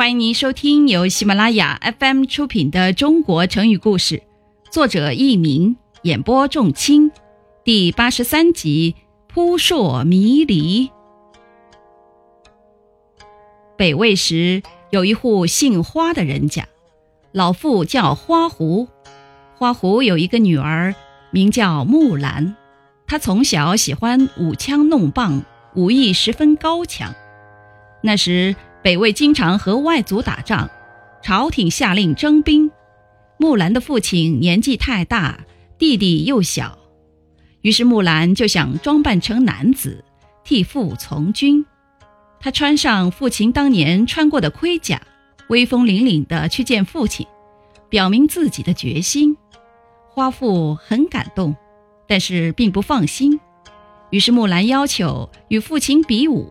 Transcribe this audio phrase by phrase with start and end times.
[0.00, 4.16] 欢迎您收听由喜马拉雅 FM 出品的《中国成语故事》，
[4.70, 7.12] 作者佚名，演播仲卿，
[7.64, 8.96] 第八十三集
[9.30, 10.88] 《扑朔迷离》。
[13.76, 16.66] 北魏时有一户姓花的人家，
[17.32, 18.88] 老妇叫花狐。
[19.58, 20.94] 花狐有一个女儿，
[21.30, 22.56] 名叫木兰。
[23.06, 25.42] 她从小喜欢舞枪弄棒，
[25.74, 27.14] 武艺十分高强。
[28.00, 28.56] 那时。
[28.82, 30.70] 北魏经常和外族打仗，
[31.22, 32.70] 朝廷下令征兵。
[33.36, 35.40] 木兰的父亲年纪太大，
[35.76, 36.78] 弟弟又小，
[37.60, 40.02] 于是木兰就想装扮成男子，
[40.44, 41.64] 替父从军。
[42.38, 45.02] 她穿上父亲当年穿过的盔甲，
[45.48, 47.26] 威风凛凛地去见父亲，
[47.90, 49.36] 表明自己的决心。
[50.08, 51.54] 花父很感动，
[52.06, 53.38] 但是并不放心。
[54.08, 56.50] 于是木兰要求与父亲比武，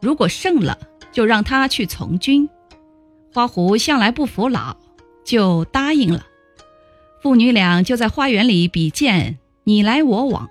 [0.00, 0.78] 如果胜了。
[1.16, 2.46] 就让他去从军，
[3.32, 4.76] 花狐向来不服老，
[5.24, 6.26] 就答应了。
[7.22, 10.50] 父女俩就在花园里比剑，你来我往。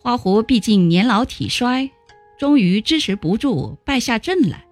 [0.00, 1.92] 花狐毕竟年老体衰，
[2.36, 4.64] 终于支持不住，败下阵来，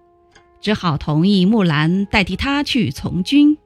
[0.59, 3.57] 只好同意木兰代替他去从军。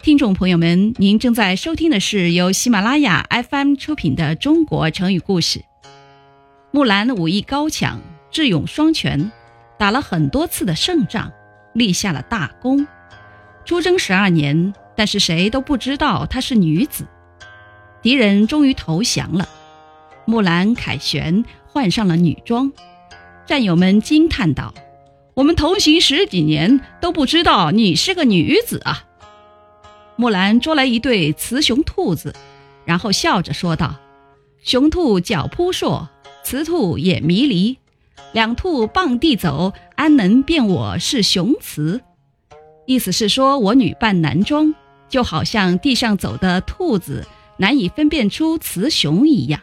[0.00, 5.58] 听众朋友们，您正在收听的是由喜马拉雅 FM 出品的《中国成语故事》。
[6.70, 9.32] 木兰武艺高强，智勇双全。
[9.78, 11.32] 打了很多次的胜仗，
[11.74, 12.86] 立下了大功。
[13.64, 17.06] 出征十二年，但是谁都不知道她是女子。
[18.00, 19.48] 敌人终于投降了，
[20.24, 22.72] 木兰凯旋换上了女装。
[23.44, 24.72] 战友们惊叹道
[25.34, 29.04] ：“我们同行十几年，都不知道你是个女子啊！”
[30.16, 32.34] 木兰捉来一对雌雄兔子，
[32.84, 33.96] 然后笑着说道
[34.62, 36.08] ：“雄兔脚扑朔，
[36.42, 37.78] 雌兔眼迷离。”
[38.32, 42.00] 两兔傍地走，安能辨我是雄雌？
[42.86, 44.74] 意思是说，我女扮男装，
[45.08, 47.26] 就好像地上走的兔子
[47.56, 49.60] 难以分辨出雌雄一样，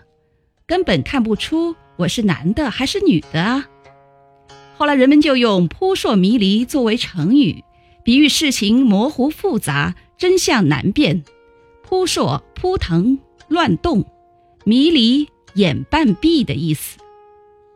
[0.65, 3.65] 根本看不出我是男的还是女的啊。
[4.75, 7.63] 后来人们就用“扑朔迷离”作为成语，
[8.03, 11.23] 比喻事情模糊复杂，真相难辨。
[11.83, 14.03] 扑朔扑腾乱动，
[14.65, 16.97] 迷离眼半闭的意思。